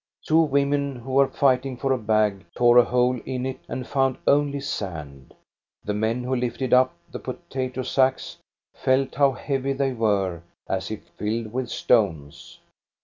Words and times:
Two 0.25 0.41
women, 0.41 0.95
who 0.95 1.11
were 1.11 1.27
fighting 1.27 1.77
for 1.77 1.91
a 1.91 1.97
bag, 1.99 2.43
tore 2.55 2.79
a 2.79 2.83
hole 2.83 3.19
in 3.23 3.45
it 3.45 3.59
and 3.69 3.85
found 3.85 4.17
only 4.25 4.59
sand; 4.59 5.35
the 5.85 5.93
men 5.93 6.23
who 6.23 6.35
lifted 6.35 6.73
up 6.73 6.95
the 7.11 7.19
potato 7.19 7.83
sacks, 7.83 8.37
felt 8.73 9.13
how 9.13 9.33
heavy 9.33 9.73
they 9.73 9.93
were, 9.93 10.41
as 10.67 10.89
if 10.89 11.03
filled 11.19 11.53
with 11.53 11.69
stones. 11.69 12.57